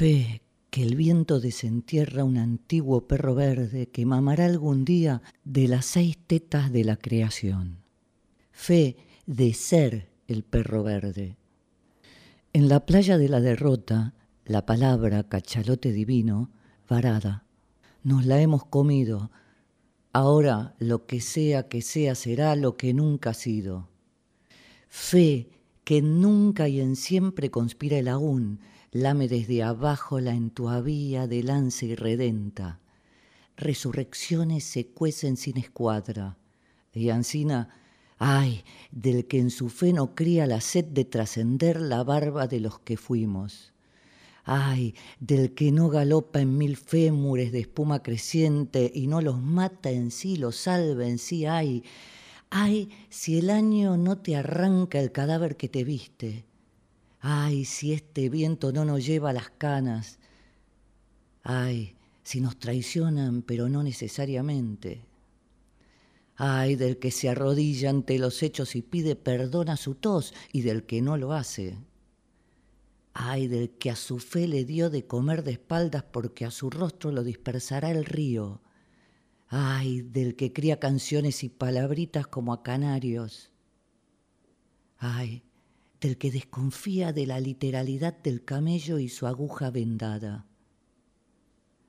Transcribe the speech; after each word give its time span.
Fe 0.00 0.40
que 0.70 0.82
el 0.82 0.96
viento 0.96 1.40
desentierra 1.40 2.24
un 2.24 2.38
antiguo 2.38 3.06
perro 3.06 3.34
verde 3.34 3.90
que 3.90 4.06
mamará 4.06 4.46
algún 4.46 4.86
día 4.86 5.20
de 5.44 5.68
las 5.68 5.84
seis 5.84 6.16
tetas 6.26 6.72
de 6.72 6.84
la 6.84 6.96
creación. 6.96 7.82
Fe 8.50 8.96
de 9.26 9.52
ser 9.52 10.08
el 10.26 10.42
perro 10.42 10.82
verde. 10.82 11.36
En 12.54 12.70
la 12.70 12.86
playa 12.86 13.18
de 13.18 13.28
la 13.28 13.40
derrota, 13.40 14.14
la 14.46 14.64
palabra 14.64 15.24
cachalote 15.24 15.92
divino, 15.92 16.50
varada, 16.88 17.44
nos 18.02 18.24
la 18.24 18.40
hemos 18.40 18.64
comido. 18.64 19.30
Ahora 20.14 20.74
lo 20.78 21.04
que 21.04 21.20
sea 21.20 21.68
que 21.68 21.82
sea 21.82 22.14
será 22.14 22.56
lo 22.56 22.78
que 22.78 22.94
nunca 22.94 23.30
ha 23.30 23.34
sido. 23.34 23.90
Fe 24.88 25.50
que 25.84 26.00
nunca 26.00 26.68
y 26.68 26.80
en 26.80 26.96
siempre 26.96 27.50
conspira 27.50 27.98
el 27.98 28.08
aún, 28.08 28.60
lame 28.92 29.28
desde 29.28 29.62
abajo 29.62 30.20
la 30.20 30.32
entuavía 30.32 31.26
de 31.26 31.42
lance 31.42 31.86
irredenta. 31.86 32.80
Resurrecciones 33.56 34.64
se 34.64 34.88
cuecen 34.88 35.36
sin 35.36 35.58
escuadra. 35.58 36.38
Y 36.92 37.10
Ancina, 37.10 37.68
ay, 38.18 38.64
del 38.90 39.26
que 39.26 39.38
en 39.38 39.50
su 39.50 39.68
fe 39.68 39.92
no 39.92 40.14
cría 40.14 40.46
la 40.46 40.60
sed 40.60 40.84
de 40.86 41.04
trascender 41.04 41.80
la 41.80 42.02
barba 42.02 42.48
de 42.48 42.60
los 42.60 42.80
que 42.80 42.96
fuimos. 42.96 43.72
Ay, 44.44 44.94
del 45.20 45.54
que 45.54 45.70
no 45.70 45.88
galopa 45.88 46.40
en 46.40 46.58
mil 46.58 46.76
fémures 46.76 47.52
de 47.52 47.60
espuma 47.60 48.02
creciente 48.02 48.90
y 48.92 49.06
no 49.06 49.20
los 49.20 49.40
mata 49.40 49.90
en 49.90 50.10
sí, 50.10 50.36
los 50.36 50.56
salva 50.56 51.06
en 51.06 51.18
sí, 51.18 51.46
ay, 51.46 51.84
ay, 52.48 52.90
si 53.10 53.38
el 53.38 53.50
año 53.50 53.96
no 53.96 54.18
te 54.18 54.34
arranca 54.34 54.98
el 54.98 55.12
cadáver 55.12 55.56
que 55.56 55.68
te 55.68 55.84
viste, 55.84 56.46
Ay, 57.20 57.66
si 57.66 57.92
este 57.92 58.30
viento 58.30 58.72
no 58.72 58.84
nos 58.84 59.04
lleva 59.04 59.32
las 59.32 59.50
canas. 59.50 60.18
Ay, 61.42 61.96
si 62.22 62.40
nos 62.40 62.58
traicionan, 62.58 63.42
pero 63.42 63.68
no 63.68 63.82
necesariamente. 63.82 65.04
Ay, 66.36 66.76
del 66.76 66.98
que 66.98 67.10
se 67.10 67.28
arrodilla 67.28 67.90
ante 67.90 68.18
los 68.18 68.42
hechos 68.42 68.74
y 68.74 68.80
pide 68.80 69.16
perdón 69.16 69.68
a 69.68 69.76
su 69.76 69.94
tos 69.94 70.32
y 70.52 70.62
del 70.62 70.84
que 70.84 71.02
no 71.02 71.18
lo 71.18 71.34
hace. 71.34 71.76
Ay, 73.12 73.48
del 73.48 73.70
que 73.70 73.90
a 73.90 73.96
su 73.96 74.18
fe 74.18 74.48
le 74.48 74.64
dio 74.64 74.88
de 74.88 75.06
comer 75.06 75.42
de 75.42 75.52
espaldas 75.52 76.04
porque 76.04 76.46
a 76.46 76.50
su 76.50 76.70
rostro 76.70 77.12
lo 77.12 77.24
dispersará 77.24 77.90
el 77.90 78.06
río. 78.06 78.62
Ay, 79.48 80.00
del 80.00 80.36
que 80.36 80.52
cría 80.54 80.78
canciones 80.80 81.44
y 81.44 81.50
palabritas 81.50 82.26
como 82.26 82.54
a 82.54 82.62
canarios. 82.62 83.50
Ay, 84.96 85.42
del 86.00 86.16
que 86.16 86.30
desconfía 86.30 87.12
de 87.12 87.26
la 87.26 87.40
literalidad 87.40 88.16
del 88.22 88.44
camello 88.44 88.98
y 88.98 89.08
su 89.08 89.26
aguja 89.26 89.70
vendada. 89.70 90.46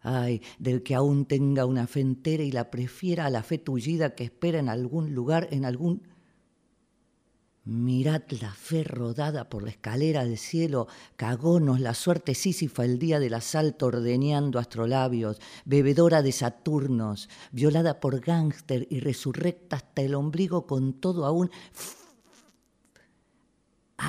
Ay, 0.00 0.40
del 0.60 0.84
que 0.84 0.94
aún 0.94 1.26
tenga 1.26 1.66
una 1.66 1.88
fe 1.88 2.00
entera 2.00 2.44
y 2.44 2.52
la 2.52 2.70
prefiera 2.70 3.26
a 3.26 3.30
la 3.30 3.42
fe 3.42 3.58
tullida 3.58 4.14
que 4.14 4.24
espera 4.24 4.60
en 4.60 4.68
algún 4.68 5.14
lugar, 5.14 5.48
en 5.50 5.64
algún... 5.64 6.02
Mirad 7.64 8.22
la 8.40 8.52
fe 8.52 8.84
rodada 8.84 9.48
por 9.48 9.64
la 9.64 9.70
escalera 9.70 10.24
del 10.24 10.38
cielo, 10.38 10.86
cagónos 11.16 11.80
la 11.80 11.94
suerte 11.94 12.36
sísifa 12.36 12.84
el 12.84 13.00
día 13.00 13.18
del 13.18 13.34
asalto 13.34 13.86
ordeñando 13.86 14.60
astrolabios, 14.60 15.40
bebedora 15.64 16.22
de 16.22 16.30
Saturnos, 16.30 17.28
violada 17.50 17.98
por 17.98 18.20
gángster 18.20 18.86
y 18.88 19.00
resurrecta 19.00 19.74
hasta 19.74 20.02
el 20.02 20.14
ombligo 20.14 20.68
con 20.68 20.92
todo 20.92 21.26
aún 21.26 21.50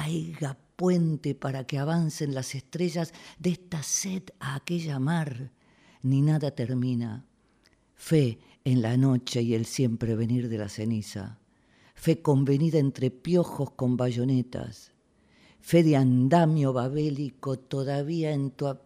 haiga 0.08 0.58
puente 0.76 1.36
para 1.36 1.66
que 1.66 1.78
avancen 1.78 2.34
las 2.34 2.56
estrellas 2.56 3.14
de 3.40 3.52
esta 3.52 3.84
sed 3.84 4.24
a 4.40 4.56
aquella 4.56 5.00
mar, 5.00 5.52
ni 6.02 6.22
nada 6.22 6.52
termina. 6.52 7.26
Fe 7.96 8.40
en 8.64 8.82
la 8.82 8.96
noche 8.96 9.42
y 9.42 9.54
el 9.54 9.66
siempre 9.66 10.16
venir 10.16 10.50
de 10.50 10.58
la 10.58 10.70
ceniza, 10.70 11.40
fe 11.96 12.22
convenida 12.22 12.80
entre 12.80 13.12
piojos 13.12 13.72
con 13.72 13.98
bayonetas, 13.98 14.94
fe 15.60 15.84
de 15.84 15.98
andamio 15.98 16.74
babélico 16.74 17.60
todavía 17.60 18.32
en 18.32 18.52
tu... 18.52 18.78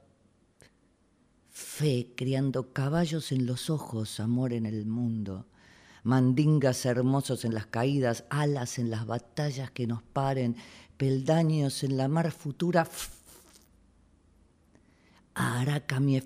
Fe 1.50 2.14
criando 2.16 2.74
caballos 2.74 3.32
en 3.32 3.46
los 3.46 3.70
ojos, 3.70 4.20
amor 4.20 4.54
en 4.54 4.66
el 4.66 4.86
mundo 4.86 5.46
mandingas 6.04 6.86
hermosos 6.86 7.46
en 7.46 7.54
las 7.54 7.68
caídas, 7.68 8.26
alas 8.30 8.80
en 8.80 8.90
las 8.90 9.06
batallas 9.06 9.72
que 9.72 9.88
nos 9.88 10.02
paren, 10.02 10.56
peldaños 10.98 11.84
en 11.84 11.98
la 11.98 12.08
mar 12.08 12.32
futura. 12.32 12.88
Araca 15.34 16.00
mi 16.00 16.22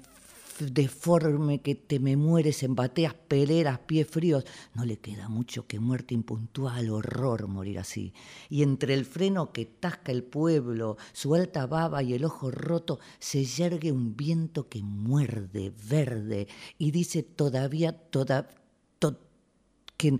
deforme 0.59 1.61
que 1.61 1.75
te 1.75 1.99
me 1.99 2.15
mueres 2.15 2.63
en 2.63 2.75
bateas, 2.75 3.13
peleras, 3.13 3.79
pies 3.79 4.07
fríos. 4.07 4.45
No 4.73 4.85
le 4.85 4.97
queda 4.97 5.27
mucho 5.27 5.67
que 5.67 5.79
muerte 5.79 6.13
impuntual, 6.13 6.89
horror 6.89 7.47
morir 7.47 7.79
así. 7.79 8.13
Y 8.49 8.63
entre 8.63 8.93
el 8.93 9.05
freno 9.05 9.51
que 9.51 9.65
tasca 9.65 10.11
el 10.11 10.23
pueblo, 10.23 10.97
su 11.13 11.35
alta 11.35 11.65
baba 11.65 12.03
y 12.03 12.13
el 12.13 12.25
ojo 12.25 12.51
roto, 12.51 12.99
se 13.19 13.43
yergue 13.43 13.91
un 13.91 14.15
viento 14.15 14.69
que 14.69 14.81
muerde 14.81 15.73
verde 15.89 16.47
y 16.77 16.91
dice 16.91 17.23
todavía, 17.23 17.93
toda, 17.93 18.47
que, 19.97 20.19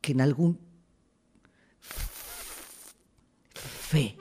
que 0.00 0.12
en 0.12 0.20
algún 0.20 0.58
fe. 3.90 4.16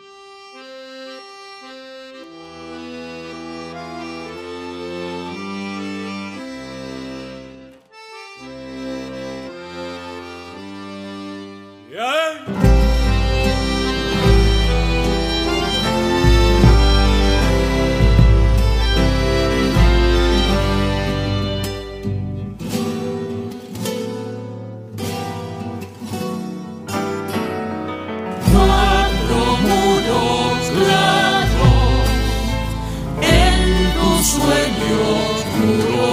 不 35.66 36.13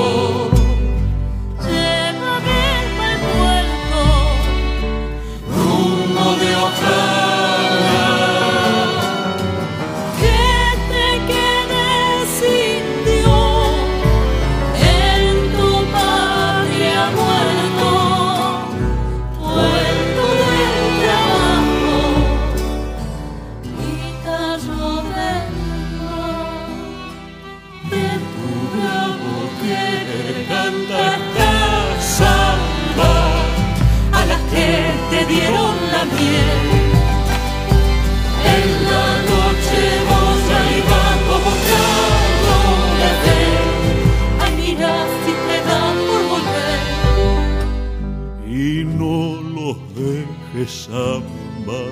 de 50.61 50.67
samba, 50.69 51.85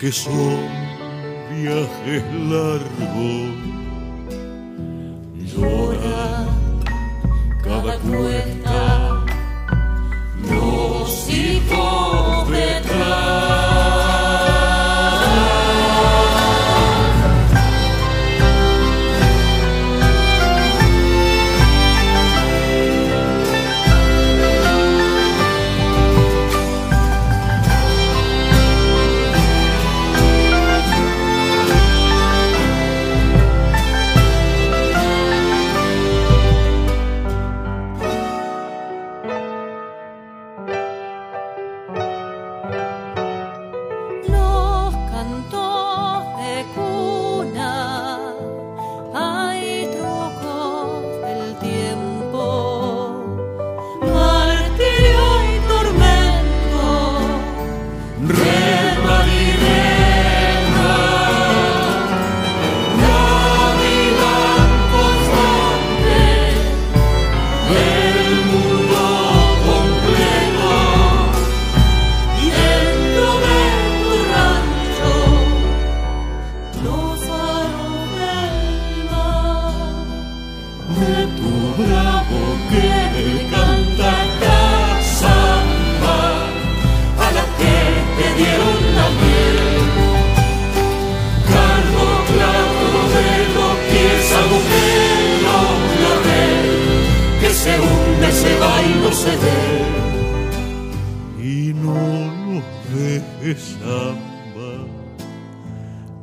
que 0.00 0.10
son 0.10 0.58
viajes 1.54 2.24
largos. 2.50 3.72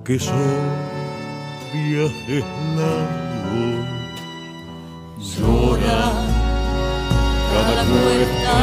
Que 0.10 0.18
son 0.18 0.60
viajes 1.72 2.44
largos. 2.76 3.86
Llora 5.20 6.04
cada 7.52 7.84
puerta, 7.84 8.54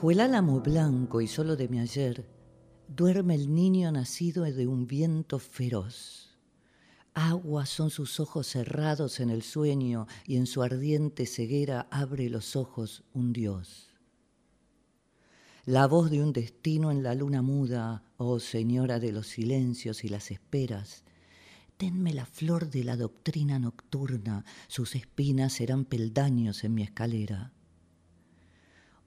Bajo 0.00 0.12
el 0.12 0.20
álamo 0.20 0.60
blanco 0.60 1.20
y 1.20 1.26
solo 1.26 1.56
de 1.56 1.68
mi 1.68 1.78
ayer, 1.78 2.24
duerme 2.88 3.34
el 3.34 3.54
niño 3.54 3.92
nacido 3.92 4.44
de 4.44 4.66
un 4.66 4.86
viento 4.86 5.38
feroz. 5.38 6.38
Aguas 7.12 7.68
son 7.68 7.90
sus 7.90 8.18
ojos 8.18 8.46
cerrados 8.46 9.20
en 9.20 9.28
el 9.28 9.42
sueño 9.42 10.06
y 10.26 10.36
en 10.36 10.46
su 10.46 10.62
ardiente 10.62 11.26
ceguera 11.26 11.86
abre 11.90 12.30
los 12.30 12.56
ojos 12.56 13.04
un 13.12 13.34
dios. 13.34 13.90
La 15.66 15.86
voz 15.86 16.10
de 16.10 16.22
un 16.22 16.32
destino 16.32 16.90
en 16.90 17.02
la 17.02 17.14
luna 17.14 17.42
muda, 17.42 18.02
oh 18.16 18.38
señora 18.40 19.00
de 19.00 19.12
los 19.12 19.26
silencios 19.26 20.02
y 20.02 20.08
las 20.08 20.30
esperas, 20.30 21.04
denme 21.78 22.14
la 22.14 22.24
flor 22.24 22.70
de 22.70 22.84
la 22.84 22.96
doctrina 22.96 23.58
nocturna, 23.58 24.46
sus 24.66 24.94
espinas 24.94 25.52
serán 25.52 25.84
peldaños 25.84 26.64
en 26.64 26.72
mi 26.72 26.84
escalera. 26.84 27.52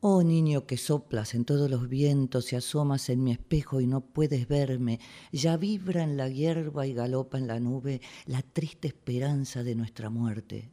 Oh 0.05 0.21
niño 0.21 0.65
que 0.65 0.75
soplas 0.75 1.33
en 1.33 1.45
todos 1.45 1.71
los 1.71 1.87
vientos 1.87 2.51
y 2.51 2.57
asomas 2.57 3.07
en 3.07 3.23
mi 3.23 3.31
espejo 3.31 3.79
y 3.79 3.87
no 3.87 4.01
puedes 4.01 4.49
verme, 4.49 4.99
ya 5.31 5.55
vibra 5.55 6.03
en 6.03 6.17
la 6.17 6.27
hierba 6.27 6.85
y 6.85 6.93
galopa 6.93 7.37
en 7.37 7.47
la 7.47 7.61
nube 7.61 8.01
la 8.25 8.41
triste 8.41 8.89
esperanza 8.89 9.63
de 9.63 9.75
nuestra 9.75 10.09
muerte. 10.09 10.69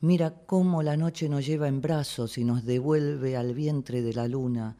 Mira 0.00 0.30
cómo 0.46 0.82
la 0.82 0.96
noche 0.96 1.28
nos 1.28 1.44
lleva 1.44 1.68
en 1.68 1.82
brazos 1.82 2.38
y 2.38 2.44
nos 2.44 2.64
devuelve 2.64 3.36
al 3.36 3.52
vientre 3.52 4.00
de 4.00 4.14
la 4.14 4.26
luna. 4.26 4.78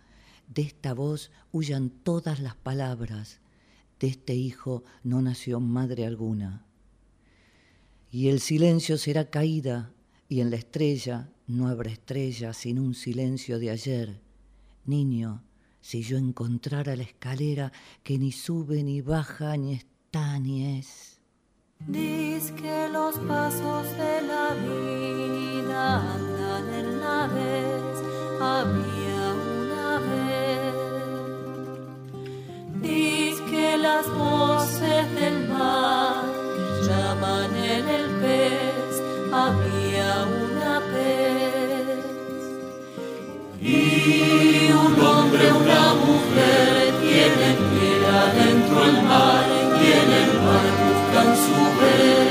De 0.49 0.62
esta 0.62 0.94
voz 0.94 1.31
huyan 1.53 1.91
todas 1.91 2.41
las 2.41 2.56
palabras, 2.56 3.41
de 4.00 4.06
este 4.06 4.35
hijo 4.35 4.85
no 5.03 5.20
nació 5.20 5.61
madre 5.61 6.06
alguna. 6.06 6.65
Y 8.11 8.29
el 8.29 8.41
silencio 8.41 8.97
será 8.97 9.29
caída 9.29 9.93
y 10.31 10.41
en 10.41 10.49
la 10.49 10.56
estrella 10.56 11.29
no 11.52 11.69
habrá 11.69 11.90
estrella 11.90 12.52
sin 12.52 12.78
un 12.78 12.94
silencio 12.94 13.58
de 13.58 13.70
ayer. 13.70 14.20
Niño, 14.84 15.43
si 15.81 16.02
yo 16.02 16.16
encontrara 16.16 16.96
la 16.96 17.02
escalera 17.02 17.72
que 18.02 18.19
ni 18.19 18.32
sube 18.32 18.82
ni 18.82 19.00
baja, 19.00 19.56
ni 19.56 19.75
está 19.75 20.38
ni 20.38 20.78
es. 20.78 21.20
Diz 21.87 22.52
que 22.52 22.88
los 22.88 23.16
pasos 23.19 23.87
de 23.96 24.22
la 24.22 24.54
vida 24.54 26.14
andan 26.14 26.75
en 26.75 27.00
la 27.00 27.26
vez, 27.26 28.02
había 28.40 28.93
una 28.93 29.01
el 48.84 49.03
mar 49.03 49.44
y 49.81 49.93
en 50.01 50.10
el 50.22 50.41
mar 50.41 50.65
buscan 50.82 51.36
su 51.36 51.81
vez. 51.81 52.21